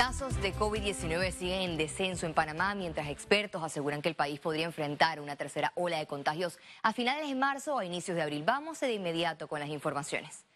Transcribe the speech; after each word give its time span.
Casos 0.00 0.40
de 0.40 0.54
COVID-19 0.54 1.30
siguen 1.30 1.60
en 1.60 1.76
descenso 1.76 2.24
en 2.24 2.32
Panamá, 2.32 2.74
mientras 2.74 3.10
expertos 3.10 3.62
aseguran 3.62 4.00
que 4.00 4.08
el 4.08 4.14
país 4.14 4.40
podría 4.40 4.64
enfrentar 4.64 5.20
una 5.20 5.36
tercera 5.36 5.72
ola 5.74 5.98
de 5.98 6.06
contagios 6.06 6.58
a 6.82 6.94
finales 6.94 7.28
de 7.28 7.34
marzo 7.34 7.74
o 7.74 7.78
a 7.80 7.84
inicios 7.84 8.16
de 8.16 8.22
abril. 8.22 8.42
Vamos 8.42 8.80
de 8.80 8.94
inmediato 8.94 9.46
con 9.46 9.60
las 9.60 9.68
informaciones. 9.68 10.46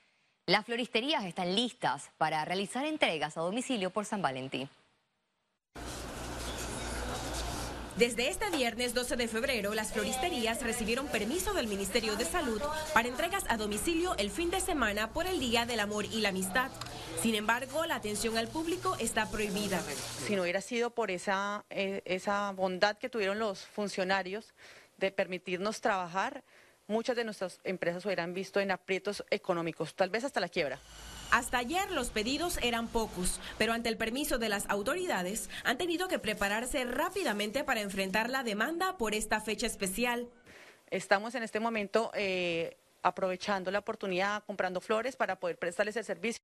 Las 0.47 0.65
floristerías 0.65 1.25
están 1.25 1.55
listas 1.55 2.11
para 2.17 2.43
realizar 2.47 2.87
entregas 2.87 3.37
a 3.37 3.43
domicilio 3.43 3.91
por 3.91 4.07
San 4.07 4.23
Valentín. 4.23 4.71
Desde 7.97 8.29
este 8.29 8.51
viernes 8.51 8.93
12 8.93 9.15
de 9.15 9.29
febrero, 9.29 9.73
las 9.73 9.93
floristerías 9.93 10.61
recibieron 10.63 11.07
permiso 11.07 11.55
del 11.55 11.69
Ministerio 11.69 12.17
de 12.17 12.25
Salud 12.25 12.61
para 12.93 13.07
entregas 13.07 13.45
a 13.49 13.57
domicilio 13.57 14.17
el 14.17 14.31
fin 14.31 14.51
de 14.51 14.61
semana 14.61 15.13
por 15.13 15.29
el 15.29 15.39
Día 15.39 15.65
del 15.65 15.79
Amor 15.79 16.05
y 16.05 16.21
la 16.21 16.31
Amistad. 16.31 16.73
Sin 17.23 17.37
embargo, 17.37 17.87
la 17.87 17.95
atención 17.95 18.37
al 18.37 18.49
público 18.49 18.97
está 18.99 19.31
prohibida. 19.31 19.81
Si 20.27 20.35
no 20.35 20.43
hubiera 20.43 20.61
sido 20.61 20.91
por 20.91 21.13
esa, 21.13 21.65
eh, 21.71 22.03
esa 22.05 22.51
bondad 22.51 22.99
que 22.99 23.09
tuvieron 23.09 23.39
los 23.39 23.61
funcionarios 23.61 24.55
de 24.97 25.13
permitirnos 25.13 25.81
trabajar, 25.81 26.43
muchas 26.89 27.15
de 27.15 27.23
nuestras 27.23 27.61
empresas 27.63 28.05
hubieran 28.05 28.35
visto 28.35 28.59
en 28.59 28.73
aprietos 28.73 29.25
económicos, 29.31 29.95
tal 29.95 30.11
vez 30.11 30.25
hasta 30.25 30.41
la 30.41 30.49
quiebra. 30.49 30.81
Hasta 31.31 31.59
ayer 31.59 31.91
los 31.91 32.11
pedidos 32.11 32.59
eran 32.63 32.89
pocos, 32.89 33.41
pero 33.59 33.73
ante 33.73 33.89
el 33.89 33.97
permiso 33.97 34.39
de 34.39 34.49
las 34.49 34.69
autoridades 34.69 35.51
han 35.65 35.79
tenido 35.79 36.09
que 36.09 36.19
prepararse 36.19 36.85
rápidamente 36.85 37.65
para 37.65 37.81
enfrentar 37.81 38.31
la 38.31 38.43
demanda 38.43 38.97
por 38.97 39.15
esta 39.15 39.41
fecha 39.41 39.67
especial. 39.67 40.29
Estamos 40.91 41.35
en 41.35 41.43
este 41.43 41.61
momento 41.61 42.11
eh, 42.15 42.77
aprovechando 43.03 43.71
la 43.71 43.81
oportunidad, 43.81 44.45
comprando 44.45 44.81
flores 44.81 45.17
para 45.17 45.39
poder 45.39 45.59
prestarles 45.59 45.97
el 45.97 46.05
servicio 46.05 46.41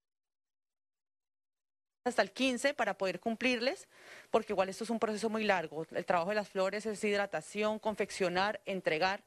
hasta 2.04 2.22
el 2.22 2.32
15 2.32 2.74
para 2.74 2.96
poder 2.96 3.20
cumplirles, 3.20 3.86
porque 4.30 4.52
igual 4.52 4.68
esto 4.68 4.84
es 4.84 4.90
un 4.90 4.98
proceso 4.98 5.28
muy 5.28 5.44
largo. 5.44 5.86
El 5.90 6.04
trabajo 6.04 6.30
de 6.30 6.36
las 6.36 6.48
flores 6.48 6.86
es 6.86 7.04
hidratación, 7.04 7.78
confeccionar, 7.78 8.60
entregar. 8.64 9.22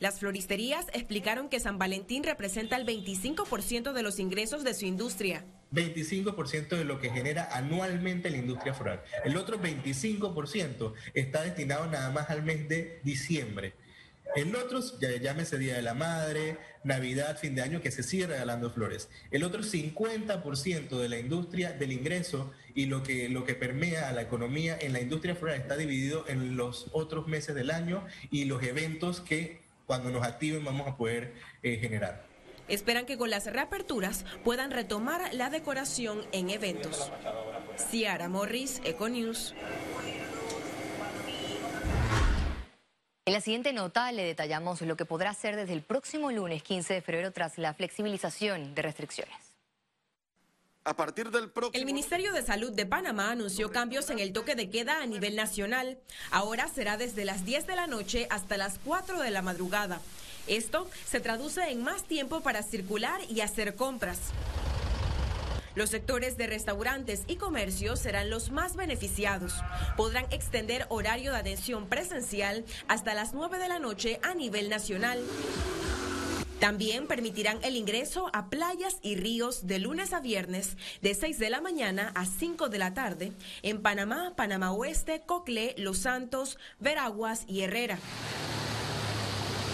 Las 0.00 0.20
floristerías 0.20 0.86
explicaron 0.92 1.48
que 1.48 1.58
San 1.58 1.76
Valentín 1.76 2.22
representa 2.22 2.76
el 2.76 2.86
25% 2.86 3.92
de 3.92 4.02
los 4.04 4.20
ingresos 4.20 4.62
de 4.62 4.72
su 4.74 4.86
industria. 4.86 5.44
25% 5.72 6.68
de 6.68 6.84
lo 6.84 7.00
que 7.00 7.10
genera 7.10 7.48
anualmente 7.50 8.30
la 8.30 8.36
industria 8.36 8.74
floral. 8.74 9.02
El 9.24 9.36
otro 9.36 9.60
25% 9.60 10.92
está 11.14 11.42
destinado 11.42 11.86
nada 11.86 12.10
más 12.10 12.30
al 12.30 12.44
mes 12.44 12.68
de 12.68 13.00
diciembre. 13.02 13.74
El 14.36 14.54
otro, 14.54 14.80
llámese 15.20 15.58
Día 15.58 15.74
de 15.74 15.82
la 15.82 15.94
Madre, 15.94 16.58
Navidad, 16.84 17.36
fin 17.36 17.56
de 17.56 17.62
año, 17.62 17.80
que 17.80 17.90
se 17.90 18.04
sigue 18.04 18.28
regalando 18.28 18.70
flores. 18.70 19.08
El 19.32 19.42
otro 19.42 19.62
50% 19.62 20.96
de 20.96 21.08
la 21.08 21.18
industria, 21.18 21.72
del 21.72 21.90
ingreso 21.90 22.52
y 22.72 22.86
lo 22.86 23.02
que, 23.02 23.28
lo 23.28 23.44
que 23.44 23.54
permea 23.54 24.08
a 24.08 24.12
la 24.12 24.22
economía 24.22 24.78
en 24.80 24.92
la 24.92 25.00
industria 25.00 25.34
floral 25.34 25.60
está 25.60 25.76
dividido 25.76 26.24
en 26.28 26.56
los 26.56 26.86
otros 26.92 27.26
meses 27.26 27.56
del 27.56 27.72
año 27.72 28.06
y 28.30 28.44
los 28.44 28.62
eventos 28.62 29.20
que 29.20 29.66
cuando 29.88 30.10
nos 30.10 30.22
activen 30.22 30.62
vamos 30.64 30.86
a 30.86 30.96
poder 30.98 31.32
eh, 31.62 31.78
generar. 31.78 32.22
Esperan 32.68 33.06
que 33.06 33.16
con 33.16 33.30
las 33.30 33.46
reaperturas 33.46 34.26
puedan 34.44 34.70
retomar 34.70 35.32
la 35.32 35.48
decoración 35.48 36.20
en 36.30 36.50
eventos. 36.50 37.10
Ciara 37.90 38.28
Morris, 38.28 38.82
Econews. 38.84 39.54
En 43.24 43.32
la 43.32 43.40
siguiente 43.40 43.72
nota 43.72 44.12
le 44.12 44.24
detallamos 44.24 44.82
lo 44.82 44.96
que 44.96 45.06
podrá 45.06 45.30
hacer 45.30 45.56
desde 45.56 45.72
el 45.72 45.82
próximo 45.82 46.30
lunes 46.30 46.62
15 46.62 46.92
de 46.92 47.00
febrero 47.00 47.32
tras 47.32 47.56
la 47.56 47.72
flexibilización 47.72 48.74
de 48.74 48.82
restricciones. 48.82 49.47
A 50.88 50.96
partir 50.96 51.30
del 51.30 51.52
El 51.74 51.84
Ministerio 51.84 52.32
de 52.32 52.40
Salud 52.40 52.72
de 52.72 52.86
Panamá 52.86 53.30
anunció 53.30 53.70
cambios 53.70 54.08
en 54.08 54.20
el 54.20 54.32
toque 54.32 54.54
de 54.54 54.70
queda 54.70 55.02
a 55.02 55.06
nivel 55.06 55.36
nacional. 55.36 55.98
Ahora 56.30 56.66
será 56.66 56.96
desde 56.96 57.26
las 57.26 57.44
10 57.44 57.66
de 57.66 57.76
la 57.76 57.86
noche 57.86 58.26
hasta 58.30 58.56
las 58.56 58.78
4 58.86 59.20
de 59.20 59.30
la 59.30 59.42
madrugada. 59.42 60.00
Esto 60.46 60.88
se 61.06 61.20
traduce 61.20 61.60
en 61.68 61.84
más 61.84 62.04
tiempo 62.04 62.40
para 62.40 62.62
circular 62.62 63.20
y 63.28 63.42
hacer 63.42 63.74
compras. 63.74 64.18
Los 65.74 65.90
sectores 65.90 66.38
de 66.38 66.46
restaurantes 66.46 67.24
y 67.26 67.36
comercios 67.36 68.00
serán 68.00 68.30
los 68.30 68.50
más 68.50 68.74
beneficiados. 68.74 69.52
Podrán 69.94 70.24
extender 70.30 70.86
horario 70.88 71.32
de 71.32 71.38
atención 71.38 71.86
presencial 71.86 72.64
hasta 72.88 73.12
las 73.12 73.34
9 73.34 73.58
de 73.58 73.68
la 73.68 73.78
noche 73.78 74.20
a 74.22 74.32
nivel 74.32 74.70
nacional. 74.70 75.22
También 76.60 77.06
permitirán 77.06 77.58
el 77.62 77.76
ingreso 77.76 78.30
a 78.32 78.50
playas 78.50 78.98
y 79.00 79.14
ríos 79.14 79.68
de 79.68 79.78
lunes 79.78 80.12
a 80.12 80.20
viernes 80.20 80.76
de 81.00 81.14
6 81.14 81.38
de 81.38 81.50
la 81.50 81.60
mañana 81.60 82.10
a 82.16 82.26
5 82.26 82.68
de 82.68 82.78
la 82.78 82.94
tarde 82.94 83.32
en 83.62 83.80
Panamá, 83.80 84.32
Panamá 84.36 84.72
Oeste, 84.72 85.22
Coclé, 85.24 85.76
Los 85.78 85.98
Santos, 85.98 86.58
Veraguas 86.80 87.44
y 87.46 87.60
Herrera. 87.60 88.00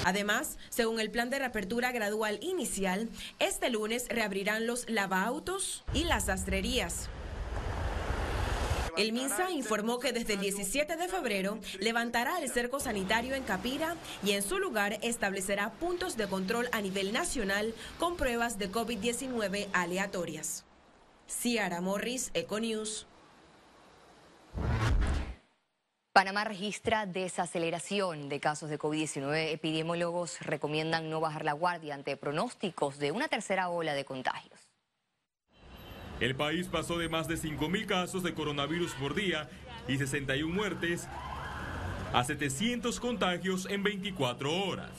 Además, 0.05 0.59
según 0.69 1.01
el 1.01 1.11
plan 1.11 1.31
de 1.31 1.39
reapertura 1.39 1.91
gradual 1.91 2.39
inicial, 2.43 3.09
este 3.39 3.71
lunes 3.71 4.07
reabrirán 4.11 4.67
los 4.67 4.89
lavaautos 4.91 5.85
y 5.95 6.05
las 6.05 6.27
sastrerías. 6.27 7.09
El 8.97 9.13
MINSA 9.13 9.51
informó 9.51 9.99
que 9.99 10.13
desde 10.13 10.35
el 10.35 10.41
17 10.41 10.97
de 10.97 11.09
febrero 11.09 11.59
levantará 11.81 12.39
el 12.41 12.49
cerco 12.49 12.79
sanitario 12.79 13.35
en 13.35 13.43
Capira 13.43 13.97
y 14.23 14.33
en 14.33 14.43
su 14.43 14.59
lugar 14.59 14.99
establecerá 15.03 15.73
puntos 15.73 16.17
de 16.17 16.29
control 16.29 16.69
a 16.71 16.81
nivel 16.81 17.13
nacional 17.13 17.75
con 17.99 18.17
pruebas 18.17 18.57
de 18.57 18.71
COVID-19 18.71 19.67
aleatorias. 19.73 20.65
Ciara 21.27 21.81
Morris, 21.81 22.31
Econews. 22.35 23.09
Panamá 26.13 26.45
registra 26.45 27.07
desaceleración 27.07 28.29
de 28.29 28.39
casos 28.39 28.71
de 28.71 28.79
COVID-19. 28.79 29.51
Epidemiólogos 29.51 30.41
recomiendan 30.43 31.11
no 31.11 31.19
bajar 31.19 31.45
la 31.45 31.55
guardia 31.55 31.95
ante 31.95 32.17
pronósticos 32.17 32.99
de 32.99 33.11
una 33.11 33.27
tercera 33.27 33.71
ola 33.71 33.95
de 33.95 34.05
contagios. 34.05 34.64
El 36.21 36.37
país 36.37 36.69
pasó 36.69 36.97
de 36.97 37.09
más 37.09 37.27
de 37.27 37.35
5.000 37.35 37.87
casos 37.87 38.23
de 38.23 38.35
coronavirus 38.35 38.93
por 38.95 39.15
día 39.15 39.49
y 39.89 39.99
61 39.99 40.55
muertes 40.55 41.09
a 42.13 42.23
700 42.23 43.01
contagios 43.01 43.67
en 43.69 43.83
24 43.83 44.53
horas. 44.65 44.93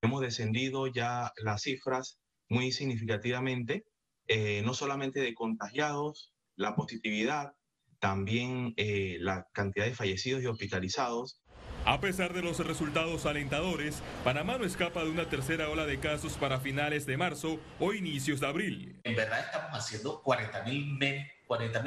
Hemos 0.00 0.22
descendido 0.22 0.86
ya 0.86 1.32
las 1.44 1.62
cifras 1.62 2.18
muy 2.48 2.72
significativamente, 2.72 3.84
eh, 4.26 4.62
no 4.64 4.72
solamente 4.72 5.20
de 5.20 5.34
contagiados, 5.34 6.32
la 6.56 6.74
positividad, 6.74 7.52
también 7.98 8.72
eh, 8.78 9.18
la 9.20 9.46
cantidad 9.52 9.84
de 9.84 9.94
fallecidos 9.94 10.42
y 10.42 10.46
hospitalizados. 10.46 11.42
A 11.88 12.00
pesar 12.00 12.32
de 12.34 12.42
los 12.42 12.58
resultados 12.58 13.26
alentadores, 13.26 14.02
Panamá 14.24 14.58
no 14.58 14.64
escapa 14.64 15.04
de 15.04 15.10
una 15.10 15.28
tercera 15.28 15.70
ola 15.70 15.86
de 15.86 16.00
casos 16.00 16.32
para 16.32 16.58
finales 16.58 17.06
de 17.06 17.16
marzo 17.16 17.60
o 17.78 17.92
inicios 17.92 18.40
de 18.40 18.48
abril. 18.48 19.00
En 19.04 19.14
verdad 19.14 19.38
estamos 19.38 19.70
haciendo 19.78 20.20
40 20.20 20.64
mil 20.64 20.98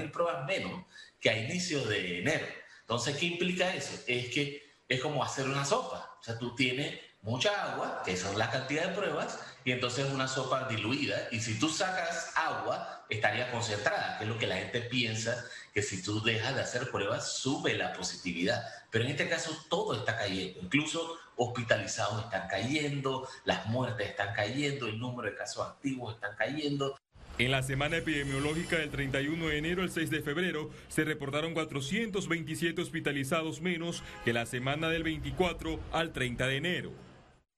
pruebas 0.09 0.45
menos 0.45 0.85
que 1.19 1.29
a 1.29 1.37
inicios 1.37 1.89
de 1.89 2.19
enero. 2.19 2.45
Entonces, 2.79 3.17
¿qué 3.17 3.25
implica 3.25 3.75
eso? 3.75 4.01
Es 4.07 4.29
que 4.29 4.63
es 4.87 5.01
como 5.01 5.21
hacer 5.21 5.45
una 5.49 5.65
sopa. 5.65 6.15
O 6.17 6.23
sea, 6.23 6.39
tú 6.39 6.55
tienes 6.55 6.97
mucha 7.21 7.73
agua, 7.73 8.01
que 8.05 8.15
son 8.15 8.37
la 8.37 8.49
cantidad 8.49 8.87
de 8.87 8.95
pruebas, 8.95 9.48
y 9.65 9.71
entonces 9.71 10.11
una 10.11 10.27
sopa 10.27 10.67
diluida. 10.67 11.27
Y 11.31 11.39
si 11.39 11.59
tú 11.59 11.69
sacas 11.69 12.31
agua, 12.35 13.05
estaría 13.09 13.51
concentrada, 13.51 14.17
que 14.17 14.25
es 14.25 14.29
lo 14.29 14.37
que 14.37 14.47
la 14.47 14.57
gente 14.57 14.81
piensa, 14.81 15.45
que 15.73 15.81
si 15.81 16.01
tú 16.01 16.21
dejas 16.21 16.55
de 16.55 16.61
hacer 16.61 16.89
pruebas, 16.91 17.33
sube 17.33 17.75
la 17.75 17.93
positividad. 17.93 18.63
Pero 18.91 19.05
en 19.05 19.11
este 19.11 19.27
caso 19.27 19.51
todo 19.69 19.95
está 19.95 20.17
cayendo, 20.17 20.59
incluso 20.61 21.17
hospitalizados 21.35 22.25
están 22.25 22.47
cayendo, 22.47 23.27
las 23.45 23.65
muertes 23.67 24.09
están 24.09 24.33
cayendo, 24.33 24.87
el 24.87 24.99
número 24.99 25.29
de 25.29 25.35
casos 25.35 25.67
activos 25.67 26.15
están 26.15 26.35
cayendo. 26.35 26.97
En 27.37 27.51
la 27.51 27.63
semana 27.63 27.95
epidemiológica 27.95 28.77
del 28.77 28.89
31 28.89 29.47
de 29.47 29.57
enero 29.57 29.81
al 29.81 29.89
6 29.89 30.09
de 30.09 30.21
febrero 30.21 30.69
se 30.89 31.05
reportaron 31.05 31.53
427 31.53 32.81
hospitalizados 32.81 33.61
menos 33.61 34.03
que 34.25 34.33
la 34.33 34.45
semana 34.45 34.89
del 34.89 35.03
24 35.03 35.79
al 35.93 36.11
30 36.11 36.47
de 36.47 36.57
enero. 36.57 37.08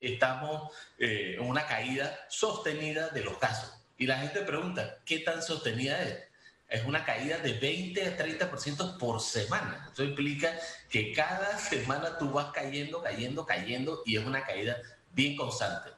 Estamos 0.01 0.73
eh, 0.97 1.35
en 1.37 1.47
una 1.47 1.65
caída 1.67 2.19
sostenida 2.27 3.09
de 3.09 3.23
los 3.23 3.37
casos. 3.37 3.71
Y 3.97 4.07
la 4.07 4.17
gente 4.17 4.41
pregunta, 4.41 4.97
¿qué 5.05 5.19
tan 5.19 5.43
sostenida 5.43 6.01
es? 6.03 6.17
Es 6.67 6.85
una 6.85 7.05
caída 7.05 7.37
de 7.37 7.53
20 7.53 8.05
a 8.05 8.17
30% 8.17 8.97
por 8.97 9.19
semana. 9.19 9.89
Eso 9.93 10.03
implica 10.03 10.57
que 10.89 11.13
cada 11.13 11.57
semana 11.59 12.17
tú 12.17 12.31
vas 12.31 12.51
cayendo, 12.51 13.03
cayendo, 13.03 13.45
cayendo 13.45 14.01
y 14.05 14.17
es 14.17 14.25
una 14.25 14.43
caída 14.43 14.77
bien 15.11 15.35
constante. 15.35 15.91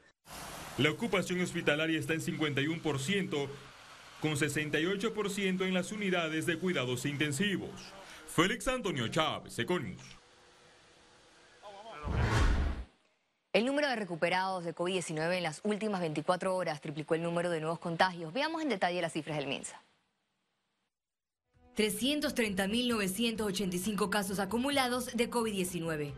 La 0.77 0.89
ocupación 0.89 1.39
hospitalaria 1.41 1.99
está 1.99 2.13
en 2.13 2.21
51%, 2.21 3.47
con 4.19 4.31
68% 4.31 5.61
en 5.67 5.73
las 5.73 5.91
unidades 5.91 6.47
de 6.47 6.57
cuidados 6.57 7.05
intensivos. 7.05 7.93
Félix 8.27 8.67
Antonio 8.67 9.07
Chávez, 9.07 9.59
Econius. 9.59 10.01
El 13.53 13.65
número 13.67 13.87
de 13.87 13.95
recuperados 13.95 14.65
de 14.65 14.73
COVID-19 14.73 15.37
en 15.37 15.43
las 15.43 15.61
últimas 15.63 16.01
24 16.01 16.55
horas 16.55 16.81
triplicó 16.81 17.13
el 17.13 17.21
número 17.21 17.51
de 17.51 17.61
nuevos 17.61 17.77
contagios. 17.77 18.33
Veamos 18.33 18.63
en 18.63 18.69
detalle 18.69 18.99
las 18.99 19.13
cifras 19.13 19.37
del 19.37 19.45
MINSA. 19.45 19.79
330.985 21.77 24.09
casos 24.09 24.39
acumulados 24.39 25.15
de 25.15 25.29
COVID-19. 25.29 26.13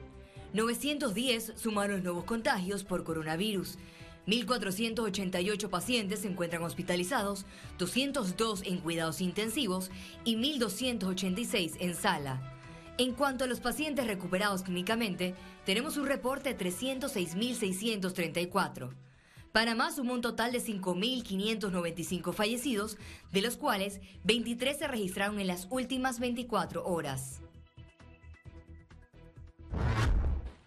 910 0.54 1.52
sumaron 1.58 2.04
nuevos 2.04 2.24
contagios 2.24 2.86
por 2.86 3.04
coronavirus. 3.04 3.80
1.488 4.28 5.70
pacientes 5.70 6.22
se 6.22 6.30
encuentran 6.30 6.64
hospitalizados, 6.64 7.46
202 7.78 8.62
en 8.64 8.78
cuidados 8.78 9.20
intensivos 9.20 9.92
y 10.24 10.38
1.286 10.38 11.76
en 11.80 11.96
sala. 11.96 12.55
En 12.98 13.12
cuanto 13.12 13.44
a 13.44 13.48
los 13.48 13.60
pacientes 13.60 14.08
recuperados 14.08 14.64
clínicamente, 14.64 15.36
tenemos 15.66 15.98
un 15.98 16.06
reporte 16.06 16.54
de 16.54 16.66
306.634. 16.66 18.94
Panamá 19.52 19.92
sumó 19.92 20.14
un 20.14 20.22
total 20.22 20.54
de 20.54 20.62
5.595 20.62 22.34
fallecidos, 22.34 22.98
de 23.34 23.42
los 23.42 23.58
cuales 23.58 24.00
23 24.24 24.78
se 24.78 24.88
registraron 24.88 25.42
en 25.42 25.48
las 25.48 25.68
últimas 25.70 26.20
24 26.20 26.86
horas. 26.86 27.42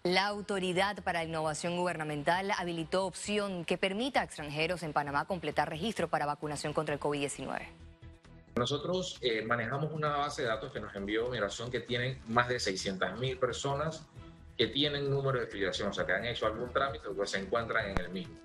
La 0.03 0.27
Autoridad 0.27 1.03
para 1.03 1.23
la 1.23 1.29
Innovación 1.29 1.77
Gubernamental 1.77 2.51
habilitó 2.57 3.05
opción 3.05 3.65
que 3.65 3.79
permita 3.79 4.21
a 4.21 4.23
extranjeros 4.23 4.83
en 4.83 4.93
Panamá 4.93 5.25
completar 5.25 5.67
registro 5.67 6.09
para 6.09 6.27
vacunación 6.27 6.73
contra 6.73 6.93
el 6.93 7.01
COVID-19. 7.01 7.88
Nosotros 8.59 9.17
eh, 9.21 9.41
manejamos 9.41 9.93
una 9.93 10.17
base 10.17 10.41
de 10.41 10.49
datos 10.49 10.73
que 10.73 10.81
nos 10.81 10.93
envió 10.93 11.29
Migración 11.29 11.71
que 11.71 11.79
tienen 11.79 12.19
más 12.27 12.49
de 12.49 12.59
600 12.59 13.17
mil 13.17 13.37
personas 13.37 14.05
que 14.57 14.67
tienen 14.67 15.09
número 15.09 15.39
de 15.39 15.47
filiación, 15.47 15.87
o 15.87 15.93
sea, 15.93 16.05
que 16.05 16.11
han 16.11 16.25
hecho 16.25 16.45
algún 16.45 16.69
trámite 16.73 17.07
o 17.07 17.17
que 17.17 17.25
se 17.25 17.39
encuentran 17.39 17.91
en 17.91 17.97
el 17.97 18.09
mismo. 18.09 18.37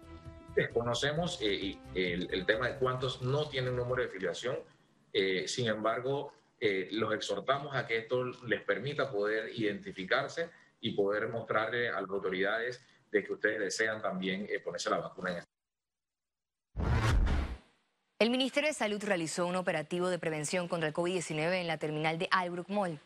Desconocemos 0.54 1.40
eh, 1.42 1.76
el, 1.96 2.46
tema 2.46 2.68
de 2.68 2.76
cuántos 2.76 3.22
no 3.22 3.48
tienen 3.48 3.74
número 3.74 4.02
de 4.02 4.08
filiación, 4.08 4.56
eh, 5.12 5.48
sin 5.48 5.66
embargo, 5.66 6.32
los 6.92 7.12
exhortamos 7.12 7.74
a 7.74 7.86
que 7.86 7.98
esto 7.98 8.24
les 8.46 8.62
permita 8.62 9.10
poder 9.10 9.50
identificarse 9.54 10.48
y 10.80 10.92
poder 10.92 11.28
mostrarle 11.28 11.88
a 11.88 12.00
las 12.00 12.08
autoridades 12.08 12.80
de 13.10 13.24
que 13.24 13.32
ustedes 13.32 13.58
desean 13.58 14.00
también 14.00 14.46
eh, 14.48 14.60
ponerse 14.60 14.90
la 14.90 14.98
vacuna 14.98 15.32
en 15.32 15.38
este 15.38 15.53
el 18.24 18.30
Ministerio 18.30 18.68
de 18.70 18.74
Salud 18.74 19.04
realizó 19.04 19.46
un 19.46 19.54
operativo 19.54 20.08
de 20.08 20.18
prevención 20.18 20.66
contra 20.66 20.88
el 20.88 20.94
COVID-19 20.94 21.60
en 21.60 21.66
la 21.66 21.76
terminal 21.76 22.18
de 22.18 22.26
Albrook 22.30 22.70
Mall. 22.70 22.98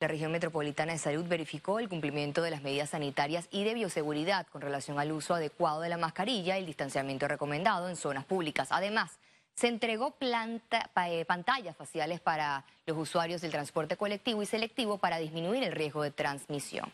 La 0.00 0.06
región 0.06 0.30
metropolitana 0.30 0.92
de 0.92 0.98
salud 0.98 1.24
verificó 1.26 1.78
el 1.78 1.88
cumplimiento 1.88 2.42
de 2.42 2.50
las 2.50 2.60
medidas 2.60 2.90
sanitarias 2.90 3.48
y 3.50 3.64
de 3.64 3.72
bioseguridad 3.72 4.46
con 4.48 4.60
relación 4.60 4.98
al 4.98 5.12
uso 5.12 5.34
adecuado 5.34 5.80
de 5.80 5.88
la 5.88 5.96
mascarilla 5.96 6.58
y 6.58 6.60
el 6.60 6.66
distanciamiento 6.66 7.26
recomendado 7.26 7.88
en 7.88 7.96
zonas 7.96 8.26
públicas. 8.26 8.68
Además, 8.70 9.18
se 9.54 9.68
entregó 9.68 10.10
planta, 10.10 10.90
eh, 11.06 11.24
pantallas 11.24 11.74
faciales 11.74 12.20
para 12.20 12.62
los 12.84 12.98
usuarios 12.98 13.40
del 13.40 13.52
transporte 13.52 13.96
colectivo 13.96 14.42
y 14.42 14.46
selectivo 14.46 14.98
para 14.98 15.16
disminuir 15.16 15.62
el 15.64 15.72
riesgo 15.72 16.02
de 16.02 16.10
transmisión. 16.10 16.92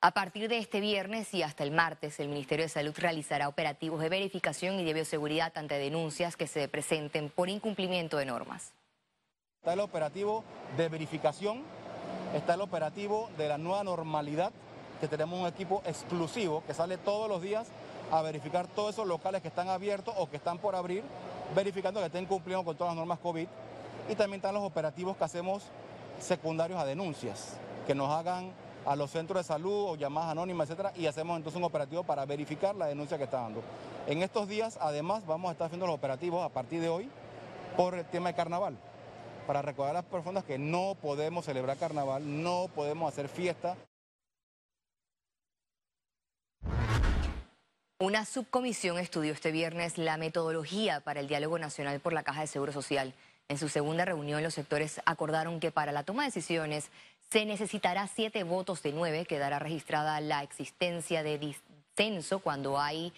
A 0.00 0.12
partir 0.12 0.48
de 0.48 0.58
este 0.58 0.78
viernes 0.78 1.34
y 1.34 1.42
hasta 1.42 1.64
el 1.64 1.72
martes, 1.72 2.20
el 2.20 2.28
Ministerio 2.28 2.64
de 2.64 2.68
Salud 2.68 2.94
realizará 2.96 3.48
operativos 3.48 4.00
de 4.00 4.08
verificación 4.08 4.78
y 4.78 4.84
de 4.84 4.94
bioseguridad 4.94 5.52
ante 5.58 5.76
denuncias 5.76 6.36
que 6.36 6.46
se 6.46 6.68
presenten 6.68 7.30
por 7.30 7.48
incumplimiento 7.48 8.16
de 8.16 8.24
normas. 8.24 8.72
Está 9.58 9.72
el 9.72 9.80
operativo 9.80 10.44
de 10.76 10.88
verificación, 10.88 11.64
está 12.32 12.54
el 12.54 12.60
operativo 12.60 13.28
de 13.36 13.48
la 13.48 13.58
nueva 13.58 13.82
normalidad, 13.82 14.52
que 15.00 15.08
tenemos 15.08 15.40
un 15.40 15.48
equipo 15.48 15.82
exclusivo 15.84 16.62
que 16.64 16.74
sale 16.74 16.96
todos 16.96 17.28
los 17.28 17.42
días 17.42 17.66
a 18.12 18.22
verificar 18.22 18.68
todos 18.68 18.94
esos 18.94 19.06
locales 19.06 19.42
que 19.42 19.48
están 19.48 19.68
abiertos 19.68 20.14
o 20.16 20.30
que 20.30 20.36
están 20.36 20.58
por 20.58 20.76
abrir, 20.76 21.02
verificando 21.56 21.98
que 21.98 22.06
estén 22.06 22.26
cumpliendo 22.26 22.64
con 22.64 22.76
todas 22.76 22.92
las 22.92 22.98
normas 22.98 23.18
COVID. 23.18 23.48
Y 24.08 24.14
también 24.14 24.38
están 24.38 24.54
los 24.54 24.62
operativos 24.62 25.16
que 25.16 25.24
hacemos 25.24 25.64
secundarios 26.20 26.78
a 26.78 26.84
denuncias, 26.84 27.56
que 27.84 27.96
nos 27.96 28.10
hagan 28.10 28.52
a 28.84 28.96
los 28.96 29.10
centros 29.10 29.40
de 29.40 29.44
salud 29.44 29.90
o 29.90 29.96
llamadas 29.96 30.32
anónimas, 30.32 30.68
etcétera, 30.68 30.92
y 30.96 31.06
hacemos 31.06 31.36
entonces 31.36 31.58
un 31.58 31.64
operativo 31.64 32.04
para 32.04 32.24
verificar 32.24 32.74
la 32.74 32.86
denuncia 32.86 33.18
que 33.18 33.24
está 33.24 33.40
dando. 33.40 33.62
En 34.06 34.22
estos 34.22 34.48
días, 34.48 34.78
además, 34.80 35.26
vamos 35.26 35.48
a 35.48 35.52
estar 35.52 35.66
haciendo 35.66 35.86
los 35.86 35.96
operativos 35.96 36.44
a 36.44 36.48
partir 36.48 36.80
de 36.80 36.88
hoy 36.88 37.08
por 37.76 37.94
el 37.94 38.04
tema 38.06 38.30
de 38.30 38.34
carnaval, 38.34 38.76
para 39.46 39.62
recordar 39.62 39.90
a 39.90 40.00
las 40.00 40.04
personas 40.04 40.44
que 40.44 40.58
no 40.58 40.96
podemos 41.00 41.44
celebrar 41.44 41.76
carnaval, 41.76 42.42
no 42.42 42.68
podemos 42.74 43.12
hacer 43.12 43.28
fiesta. 43.28 43.76
Una 48.00 48.24
subcomisión 48.24 48.98
estudió 48.98 49.32
este 49.32 49.50
viernes 49.50 49.98
la 49.98 50.16
metodología 50.16 51.00
para 51.00 51.20
el 51.20 51.26
diálogo 51.26 51.58
nacional 51.58 51.98
por 51.98 52.12
la 52.12 52.22
Caja 52.22 52.42
de 52.42 52.46
Seguro 52.46 52.72
Social. 52.72 53.12
En 53.48 53.58
su 53.58 53.68
segunda 53.68 54.04
reunión, 54.04 54.42
los 54.42 54.54
sectores 54.54 55.00
acordaron 55.04 55.58
que 55.58 55.70
para 55.70 55.90
la 55.90 56.04
toma 56.04 56.22
de 56.22 56.28
decisiones 56.28 56.90
se 57.30 57.44
necesitará 57.44 58.06
siete 58.06 58.42
votos 58.42 58.82
de 58.82 58.92
nueve. 58.92 59.26
Quedará 59.26 59.58
registrada 59.58 60.20
la 60.20 60.42
existencia 60.42 61.22
de 61.22 61.38
disenso 61.38 62.38
cuando 62.40 62.80
hay 62.80 63.12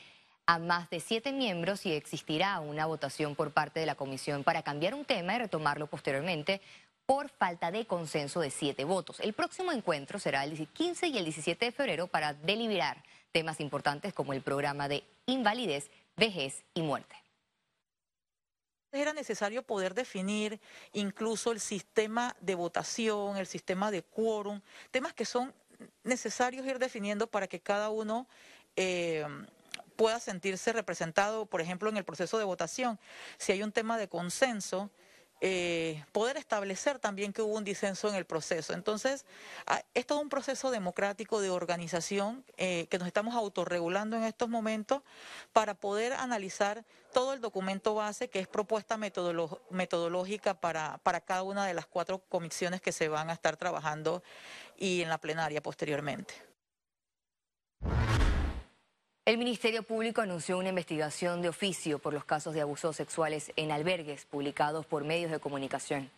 a 0.47 0.59
más 0.59 0.91
de 0.91 1.01
siete 1.01 1.33
miembros 1.33 1.87
y 1.87 1.93
existirá 1.93 2.59
una 2.61 2.87
votación 2.87 3.37
por 3.37 3.53
parte 3.53 3.79
de 3.79 3.87
la 3.87 3.95
comisión 3.95 4.43
para 4.43 4.63
cambiar 4.63 4.95
un 4.95 5.05
tema 5.05 5.37
y 5.37 5.39
retomarlo 5.39 5.87
posteriormente 5.87 6.61
por 7.07 7.29
falta 7.29 7.71
de 7.71 7.87
consenso 7.87 8.41
de 8.41 8.51
siete 8.51 8.85
votos. 8.85 9.21
El 9.21 9.33
próximo 9.33 9.73
encuentro 9.73 10.19
será 10.19 10.45
el 10.45 10.67
15 10.67 11.09
y 11.09 11.19
el 11.19 11.25
17 11.25 11.67
de 11.67 11.73
febrero 11.73 12.07
para 12.09 12.35
deliberar 12.35 13.03
temas 13.33 13.61
importantes 13.61 14.13
como 14.13 14.33
el 14.33 14.43
programa 14.43 14.89
de 14.89 15.05
invalidez, 15.27 15.91
vejez 16.17 16.65
y 16.75 16.83
muerte. 16.83 17.15
Era 18.93 19.13
necesario 19.13 19.63
poder 19.63 19.95
definir 19.95 20.61
incluso 20.93 21.53
el 21.53 21.61
sistema 21.61 22.35
de 22.41 22.57
votación, 22.57 23.37
el 23.37 23.47
sistema 23.47 23.91
de 23.91 24.03
quórum, 24.03 24.61
temas 24.91 25.15
que 25.15 25.25
son 25.25 25.55
necesarios 26.03 26.67
ir 26.67 26.79
definiendo 26.79 27.29
para 27.29 27.47
que 27.47 27.61
cada 27.61 27.91
uno 27.91 28.27
eh, 28.75 29.25
pueda 29.95 30.19
sentirse 30.19 30.73
representado, 30.73 31.47
por 31.47 31.61
ejemplo, 31.61 31.89
en 31.89 31.99
el 31.99 32.05
proceso 32.05 32.39
de 32.39 32.45
votación. 32.45 32.99
Si 33.39 33.53
hay 33.53 33.63
un 33.63 33.71
tema 33.71 33.97
de 33.97 34.09
consenso, 34.09 34.91
eh, 35.41 36.05
poder 36.13 36.37
establecer 36.37 36.99
también 36.99 37.33
que 37.33 37.41
hubo 37.41 37.57
un 37.57 37.65
disenso 37.65 38.09
en 38.09 38.15
el 38.15 38.27
proceso. 38.27 38.75
Entonces, 38.75 39.25
ah, 39.67 39.83
es 39.95 40.07
todo 40.07 40.21
un 40.21 40.29
proceso 40.29 40.71
democrático 40.71 41.41
de 41.41 41.51
organización 41.51 42.45
eh, 42.59 42.87
que 42.91 42.99
nos 42.99 43.07
estamos 43.07 43.35
autorregulando 43.35 44.17
en 44.17 44.25
estos 44.25 44.49
momentos 44.49 45.03
para 45.53 45.75
poder 45.75 46.13
analizar 46.13 46.85
todo 47.13 47.33
el 47.33 47.41
documento 47.41 47.95
base 47.95 48.29
que 48.29 48.39
es 48.39 48.49
propuesta 48.49 48.97
metodológica 48.97 50.55
para, 50.55 50.99
para 50.99 51.21
cada 51.21 51.43
una 51.43 51.67
de 51.67 51.75
las 51.75 51.87
cuatro 51.87 52.19
comisiones 52.29 52.81
que 52.81 52.93
se 52.93 53.09
van 53.09 53.31
a 53.31 53.33
estar 53.33 53.57
trabajando 53.57 54.23
y 54.77 55.03
en 55.03 55.09
la 55.09 55.19
plenaria 55.19 55.63
posteriormente. 55.63 56.50
El 59.27 59.37
Ministerio 59.37 59.83
Público 59.83 60.23
anunció 60.23 60.57
una 60.57 60.71
investigación 60.71 61.43
de 61.43 61.51
oficio 61.51 61.99
por 61.99 62.15
los 62.15 62.25
casos 62.25 62.55
de 62.55 62.63
abusos 62.63 62.97
sexuales 62.97 63.53
en 63.55 63.71
albergues 63.71 64.25
publicados 64.25 64.87
por 64.87 65.05
medios 65.05 65.31
de 65.31 65.39
comunicación. 65.39 66.11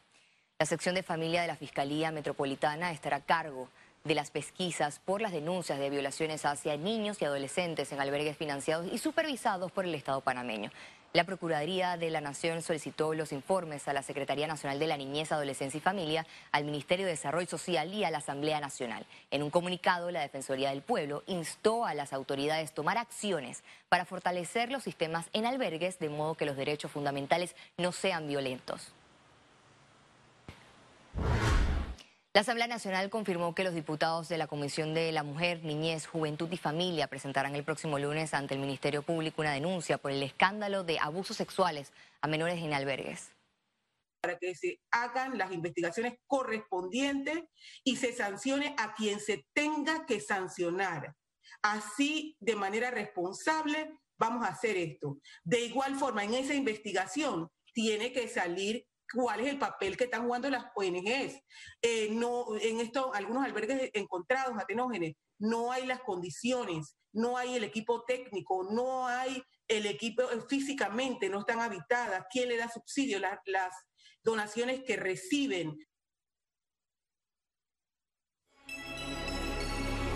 La 0.60 0.66
sección 0.66 0.94
de 0.94 1.02
familia 1.02 1.42
de 1.42 1.48
la 1.48 1.56
Fiscalía 1.56 2.12
Metropolitana 2.12 2.92
estará 2.92 3.16
a 3.16 3.24
cargo 3.24 3.68
de 4.04 4.14
las 4.14 4.30
pesquisas 4.30 4.98
por 4.98 5.20
las 5.20 5.32
denuncias 5.32 5.78
de 5.78 5.90
violaciones 5.90 6.44
hacia 6.44 6.76
niños 6.76 7.20
y 7.20 7.24
adolescentes 7.24 7.92
en 7.92 8.00
albergues 8.00 8.36
financiados 8.36 8.86
y 8.92 8.98
supervisados 8.98 9.70
por 9.70 9.84
el 9.84 9.94
Estado 9.94 10.20
panameño. 10.20 10.70
La 11.12 11.24
Procuraduría 11.24 11.98
de 11.98 12.08
la 12.08 12.22
Nación 12.22 12.62
solicitó 12.62 13.12
los 13.12 13.32
informes 13.32 13.86
a 13.86 13.92
la 13.92 14.02
Secretaría 14.02 14.46
Nacional 14.46 14.78
de 14.78 14.86
la 14.86 14.96
Niñez, 14.96 15.30
Adolescencia 15.30 15.76
y 15.76 15.82
Familia, 15.82 16.26
al 16.52 16.64
Ministerio 16.64 17.04
de 17.04 17.12
Desarrollo 17.12 17.46
Social 17.46 17.92
y 17.92 18.02
a 18.04 18.10
la 18.10 18.18
Asamblea 18.18 18.60
Nacional. 18.60 19.04
En 19.30 19.42
un 19.42 19.50
comunicado, 19.50 20.10
la 20.10 20.22
Defensoría 20.22 20.70
del 20.70 20.80
Pueblo 20.80 21.22
instó 21.26 21.84
a 21.84 21.92
las 21.92 22.14
autoridades 22.14 22.70
a 22.70 22.74
tomar 22.74 22.96
acciones 22.96 23.62
para 23.90 24.06
fortalecer 24.06 24.72
los 24.72 24.84
sistemas 24.84 25.26
en 25.34 25.44
albergues 25.44 25.98
de 25.98 26.08
modo 26.08 26.34
que 26.34 26.46
los 26.46 26.56
derechos 26.56 26.90
fundamentales 26.90 27.54
no 27.76 27.92
sean 27.92 28.26
violentos. 28.26 28.94
La 32.34 32.40
Asamblea 32.40 32.66
Nacional 32.66 33.10
confirmó 33.10 33.54
que 33.54 33.62
los 33.62 33.74
diputados 33.74 34.30
de 34.30 34.38
la 34.38 34.46
Comisión 34.46 34.94
de 34.94 35.12
la 35.12 35.22
Mujer, 35.22 35.62
Niñez, 35.64 36.06
Juventud 36.06 36.50
y 36.50 36.56
Familia 36.56 37.06
presentarán 37.06 37.54
el 37.54 37.62
próximo 37.62 37.98
lunes 37.98 38.32
ante 38.32 38.54
el 38.54 38.60
Ministerio 38.60 39.02
Público 39.02 39.42
una 39.42 39.52
denuncia 39.52 39.98
por 39.98 40.12
el 40.12 40.22
escándalo 40.22 40.82
de 40.82 40.98
abusos 40.98 41.36
sexuales 41.36 41.92
a 42.22 42.28
menores 42.28 42.58
en 42.62 42.72
albergues. 42.72 43.32
Para 44.22 44.38
que 44.38 44.54
se 44.54 44.80
hagan 44.90 45.36
las 45.36 45.52
investigaciones 45.52 46.14
correspondientes 46.26 47.42
y 47.84 47.96
se 47.96 48.14
sancione 48.14 48.74
a 48.78 48.94
quien 48.94 49.20
se 49.20 49.44
tenga 49.52 50.06
que 50.06 50.18
sancionar. 50.18 51.14
Así, 51.60 52.34
de 52.40 52.56
manera 52.56 52.90
responsable, 52.90 53.92
vamos 54.18 54.42
a 54.46 54.52
hacer 54.52 54.78
esto. 54.78 55.18
De 55.44 55.66
igual 55.66 55.96
forma, 55.96 56.24
en 56.24 56.32
esa 56.32 56.54
investigación 56.54 57.50
tiene 57.74 58.10
que 58.10 58.26
salir 58.26 58.86
cuál 59.12 59.40
es 59.40 59.48
el 59.48 59.58
papel 59.58 59.96
que 59.96 60.04
están 60.04 60.24
jugando 60.24 60.48
las 60.50 60.66
ONGs. 60.74 61.40
Eh, 61.82 62.08
no, 62.10 62.56
en 62.60 62.80
esto, 62.80 63.12
algunos 63.14 63.44
albergues 63.44 63.90
encontrados, 63.92 64.58
atenógenes, 64.58 65.14
no 65.38 65.72
hay 65.72 65.86
las 65.86 66.00
condiciones, 66.00 66.96
no 67.12 67.36
hay 67.36 67.56
el 67.56 67.64
equipo 67.64 68.04
técnico, 68.04 68.64
no 68.70 69.06
hay 69.06 69.42
el 69.68 69.86
equipo 69.86 70.24
físicamente 70.48 71.28
no 71.28 71.40
están 71.40 71.60
habitadas, 71.60 72.26
quién 72.30 72.48
le 72.48 72.56
da 72.56 72.68
subsidio, 72.68 73.18
las, 73.18 73.38
las 73.46 73.74
donaciones 74.22 74.82
que 74.84 74.96
reciben. 74.96 75.76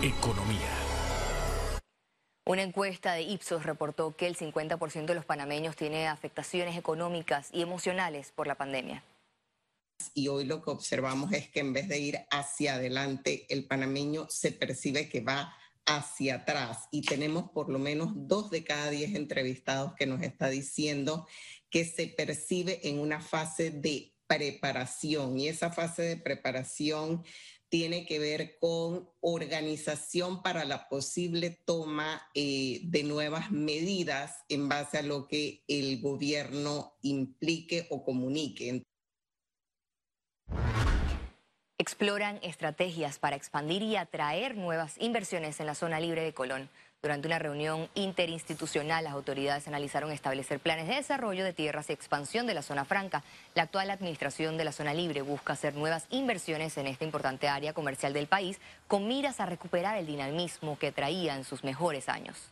Economía. 0.01 0.86
Una 2.47 2.63
encuesta 2.63 3.11
de 3.11 3.23
Ipsos 3.23 3.65
reportó 3.65 4.15
que 4.15 4.25
el 4.25 4.37
50% 4.37 5.05
de 5.05 5.15
los 5.15 5.25
panameños 5.25 5.75
tiene 5.75 6.07
afectaciones 6.07 6.77
económicas 6.77 7.49
y 7.51 7.61
emocionales 7.61 8.31
por 8.33 8.47
la 8.47 8.55
pandemia. 8.55 9.03
Y 10.13 10.29
hoy 10.29 10.45
lo 10.45 10.61
que 10.61 10.69
observamos 10.69 11.33
es 11.33 11.49
que 11.49 11.59
en 11.59 11.73
vez 11.73 11.89
de 11.89 11.99
ir 11.99 12.19
hacia 12.31 12.75
adelante, 12.75 13.45
el 13.49 13.65
panameño 13.67 14.27
se 14.29 14.53
percibe 14.53 15.09
que 15.09 15.19
va 15.19 15.57
hacia 15.85 16.35
atrás. 16.35 16.87
Y 16.89 17.01
tenemos 17.01 17.51
por 17.51 17.69
lo 17.69 17.79
menos 17.79 18.11
dos 18.15 18.49
de 18.49 18.63
cada 18.63 18.91
diez 18.91 19.13
entrevistados 19.13 19.93
que 19.95 20.05
nos 20.05 20.21
está 20.21 20.47
diciendo 20.47 21.27
que 21.69 21.83
se 21.83 22.07
percibe 22.07 22.79
en 22.87 22.99
una 22.99 23.19
fase 23.19 23.71
de 23.71 24.13
preparación. 24.25 25.37
Y 25.37 25.49
esa 25.49 25.69
fase 25.69 26.03
de 26.03 26.15
preparación 26.15 27.25
tiene 27.69 28.05
que 28.05 28.19
ver 28.19 28.57
con 28.59 29.09
organización 29.21 30.41
para 30.41 30.65
la 30.65 30.87
posible 30.89 31.51
toma 31.65 32.21
eh, 32.33 32.81
de 32.83 33.03
nuevas 33.03 33.51
medidas 33.51 34.43
en 34.49 34.69
base 34.69 34.97
a 34.97 35.01
lo 35.01 35.27
que 35.27 35.63
el 35.67 36.01
gobierno 36.01 36.97
implique 37.01 37.87
o 37.89 38.03
comunique. 38.03 38.83
Exploran 41.79 42.39
estrategias 42.41 43.19
para 43.19 43.35
expandir 43.35 43.83
y 43.83 43.95
atraer 43.95 44.57
nuevas 44.57 44.95
inversiones 44.99 45.59
en 45.59 45.67
la 45.67 45.75
zona 45.75 45.99
libre 45.99 46.23
de 46.23 46.33
Colón. 46.33 46.69
Durante 47.03 47.27
una 47.27 47.37
reunión 47.37 47.87
interinstitucional, 47.93 49.03
las 49.03 49.13
autoridades 49.13 49.67
analizaron 49.67 50.11
establecer 50.11 50.59
planes 50.59 50.87
de 50.87 50.95
desarrollo 50.95 51.45
de 51.45 51.53
tierras 51.53 51.89
y 51.89 51.93
expansión 51.93 52.47
de 52.47 52.55
la 52.55 52.63
zona 52.63 52.85
franca. 52.85 53.23
La 53.53 53.63
actual 53.63 53.91
administración 53.91 54.57
de 54.57 54.65
la 54.65 54.71
zona 54.71 54.95
libre 54.95 55.21
busca 55.21 55.53
hacer 55.53 55.75
nuevas 55.75 56.07
inversiones 56.09 56.75
en 56.77 56.87
esta 56.87 57.05
importante 57.05 57.49
área 57.49 57.73
comercial 57.73 58.13
del 58.13 58.25
país 58.25 58.59
con 58.87 59.07
miras 59.07 59.39
a 59.39 59.45
recuperar 59.45 59.95
el 59.97 60.07
dinamismo 60.07 60.79
que 60.79 60.91
traía 60.91 61.35
en 61.35 61.43
sus 61.43 61.63
mejores 61.63 62.09
años. 62.09 62.51